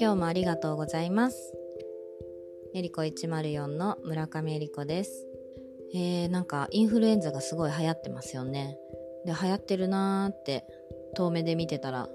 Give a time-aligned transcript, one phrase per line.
[0.00, 1.54] 今日もありがとうございます。
[2.74, 5.28] えりこ104の村上えりこです。
[5.94, 8.76] えー、なんかインフルエンザがすごい流行ってますよね。
[9.24, 10.64] で流行ってるなーって
[11.14, 12.08] 遠目で見てたら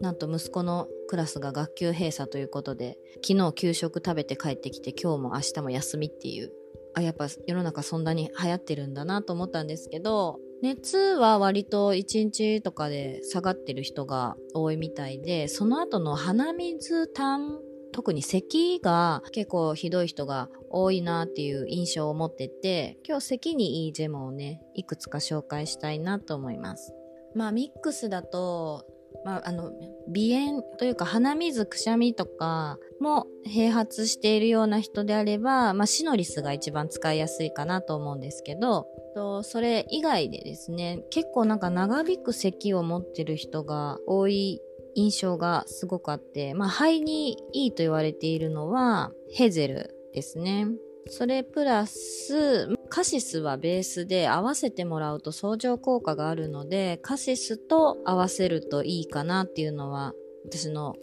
[0.00, 6.52] なんと息子のクラスが学級閉鎖ということで昨日給食食べて帰ってきて今日も明日も休みっていう。
[6.94, 17.60] あやっぱ世の中そんなに流行ってるんだなと思ったんですけど熱は割と1日とかで下がってる人が多いみたいでその後の鼻水痰
[17.92, 26.92] 特に咳が結構ひどい人が多いなっていう印象を持ってて今日咳にいいジェムをねいくつか紹介したいなと思います。
[27.34, 28.86] まあミックスだと
[29.24, 29.72] まあ、あの
[30.14, 44.60] 鼻炎というか鼻水くしゃみとかも併発しているような人であれば、まあ、シノリスが一番使いやすいかなと思うんですけどとそれ以外でですね結構なんか長引く咳を持ってる人が多い
[44.94, 50.68] 印象がすごくあって、まあ、肺にいいと言われているのはヘゼルですね。
[51.08, 60.14] それプラス、カシスはベースで合わせてもらうと相乗効果があるので、カシスと合わせるといいかなっていうのは、
[60.46, 60.96] 私の、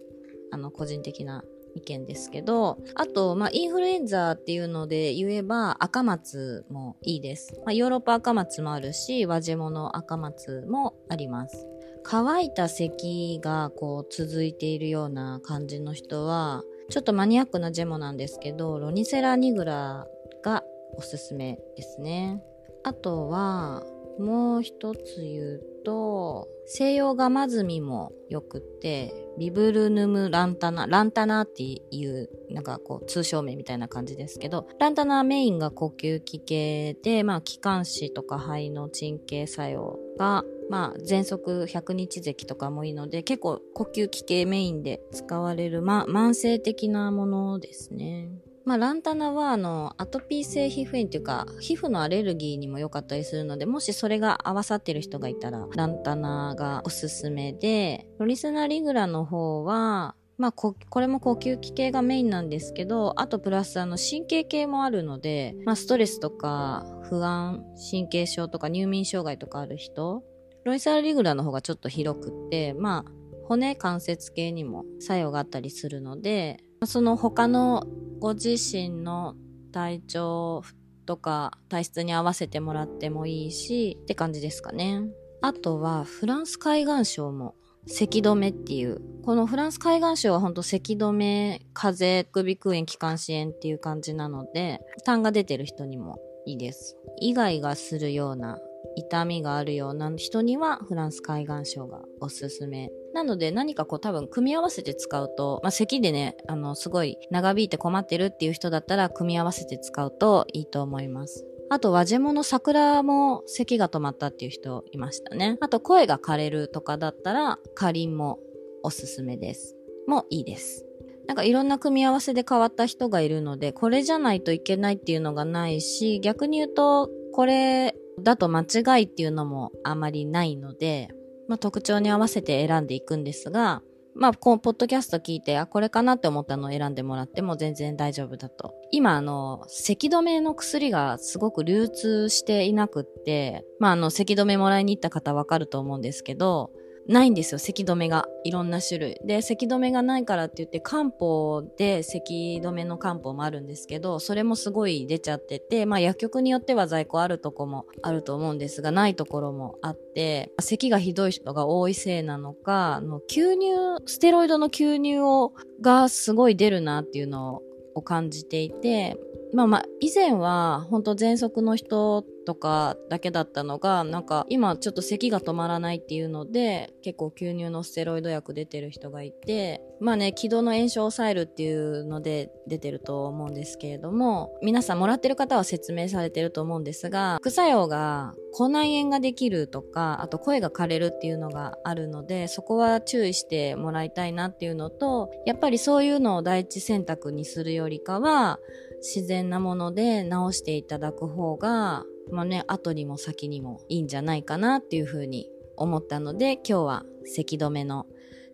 [0.52, 1.44] あの、個人的な
[1.76, 7.60] 意見ですけど、あと、まあ、インフルエンザっていうので言えば、赤松もいいです。
[7.66, 11.68] まあ、ヨーロッパ赤松もあるし、和ジェモの赤松もあります。
[12.04, 20.06] 乾いた咳がこう続いているような感じの人は、ちょっとマニアックなジェモなんですけど、ロニセラニグラ
[20.44, 20.64] が
[20.96, 22.44] おすすめですね。
[22.84, 23.84] あとは、
[24.20, 48.30] もう一つ言うと、西洋ガマズミもよくって、ビブルヌムランタナ、ランタナっていう、なんかこう、通称名みたいな感じですけど、ランタナメインが呼吸器系で、まあ、気管支とか肺の鎮静作用がまあ、喘息100日咳とかもいいので、結構呼吸器系メインで使われる、まあ、慢性的なものですね。
[48.66, 70.24] まあ、ランタナは、あの、アトピー性皮膚炎っていうか、皮膚のアレルギーにも良かったりするので、もしそれが合わさってる人がいたら、ランタナがおすすめで、ロリスナリグラの方は、まあこ、これも呼吸器系がメインなんですけど、あとプラスあの神経系もあるので、まあストレスとか不安、神経症とか入眠障害とかある人
[70.64, 73.12] ロイサルリグラの方がちょっと広くって、まあ、
[73.48, 77.86] 骨関節系にも作用があったりするので、その他の
[78.24, 79.36] ご自身の
[79.74, 80.64] 体調
[81.06, 85.02] とか体質に合わせてもらってもいいしって感じですかね。
[85.42, 89.02] あとはフランス海岸症も咳止めっていう。
[89.26, 96.96] このフランス海岸症はほんと咳止め、風邪、首腔炎、気管支炎っていう感じなので、痰が出てる人にもいいです。
[97.20, 98.58] イガイガするような
[98.96, 102.90] 痛みがあるような人にはフランス海岸症がおすすめ。
[103.14, 111.46] なので何かこう多分組み合わせて使うと、まあ、咳でね、あの、すごい長引いて困ってるっていう人だったら組み合わせて使うといいと思います。
[111.70, 115.58] あと、和ジモの桜も咳が止まったっていう人いましたね。
[115.62, 118.40] あと、声が枯れるとかだったら、かりんも
[118.84, 119.76] おすすめです。
[120.08, 120.86] もいいです。
[121.28, 131.10] なんかいろんな組み合わせで変わった人がいるので、これじゃないといけないっていうのがないし、逆に言うと、これだと間違いっていうのもあまりないので、
[131.54, 133.84] まあ、特徴に合わせて選んでいくんですが、
[134.16, 138.74] まあ、このポッドキャスト聞いて、あ、これかなって思ったのを選んでもらっても全然大丈夫だと。
[138.90, 146.72] 今、あの、咳止めの薬がすごく流通していなくって、まあ、あの、咳止めもらいに行った方わかると思うんですけど、
[147.08, 148.28] ないんですよ、咳止めが。
[148.44, 149.22] いろんな種類。
[149.26, 163.76] で、咳止めがないからって言って、漢方で咳止めの漢方もあるんですけど、それもすごい出ちゃってて、まあ薬局によっては在庫あるとこもあると思うんですが、ないところもあって、咳がひどい人が多いせいなのか、の吸入、
[164.06, 167.62] ステロイドの吸入を、がすごい出るなっていうの
[167.96, 169.18] を感じていて、
[169.54, 198.60] まあまあ、以前は本当喘息の人とかだけだったのが、なんか今ちょっと咳が止まらないっていうので、結構吸入のステロイド薬出てる人がいて、まあね、気道の炎症を抑えるっていうので出てると思うんですけれども、皆さんもらってる方は説明されてると思うんですが、副作用が口内炎ができるとか、あと声が枯れるっていうのがあるので、そこは注意してもらいたいなっていうのと、やっぱりそういうのを第一選択にするよりかは、
[199.04, 208.06] 自然なもので治していただく方がまあね、後にも先にもいいんじゃないかなっていうふうに思ったので、今日は咳止めの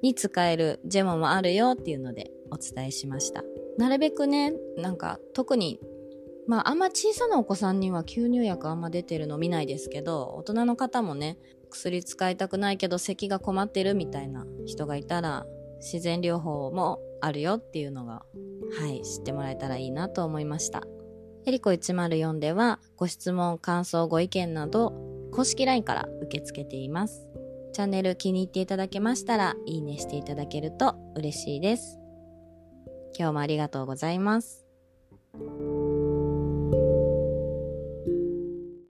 [0.01, 3.43] に使えるジェモもあるよっていうのでお伝えしました。
[3.77, 5.79] なるべくね、なんか特に
[6.47, 11.37] まあ、あんま小さなお子さんには吸入薬あんま出てるの見ないですけど、大人の方もね、
[11.69, 15.45] 薬使いたくないけど咳が困ってるみたいな人がいたら
[15.79, 18.23] 自然療法もあるよっていうのが
[18.77, 20.83] はい知ってもらえたらいいなと思いました。
[21.45, 24.93] エリコ104ではご質問感想ご意見など
[25.31, 27.27] 公式 LINE から受け付けています。
[27.73, 31.97] チャンネル気に入っていただけましたらいいねしていただけると嬉しいです。
[33.17, 34.65] 今日もありがとうございます。